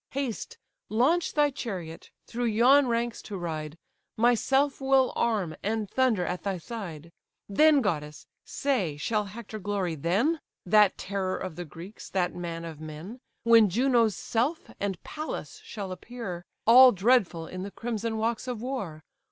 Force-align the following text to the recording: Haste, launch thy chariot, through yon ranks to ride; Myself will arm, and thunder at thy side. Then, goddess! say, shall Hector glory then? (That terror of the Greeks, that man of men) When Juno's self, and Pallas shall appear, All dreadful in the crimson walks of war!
Haste, 0.13 0.57
launch 0.89 1.33
thy 1.33 1.51
chariot, 1.51 2.09
through 2.25 2.45
yon 2.45 2.87
ranks 2.87 3.21
to 3.21 3.37
ride; 3.37 3.77
Myself 4.17 4.81
will 4.81 5.13
arm, 5.15 5.55
and 5.61 5.87
thunder 5.91 6.25
at 6.25 6.41
thy 6.41 6.57
side. 6.57 7.11
Then, 7.47 7.81
goddess! 7.81 8.25
say, 8.43 8.97
shall 8.97 9.25
Hector 9.25 9.59
glory 9.59 9.93
then? 9.93 10.39
(That 10.65 10.97
terror 10.97 11.37
of 11.37 11.55
the 11.55 11.65
Greeks, 11.65 12.09
that 12.09 12.33
man 12.33 12.65
of 12.65 12.81
men) 12.81 13.19
When 13.43 13.69
Juno's 13.69 14.15
self, 14.15 14.71
and 14.79 14.97
Pallas 15.03 15.61
shall 15.63 15.91
appear, 15.91 16.45
All 16.65 16.91
dreadful 16.91 17.45
in 17.45 17.61
the 17.61 17.69
crimson 17.69 18.17
walks 18.17 18.47
of 18.47 18.59
war! 18.59 19.03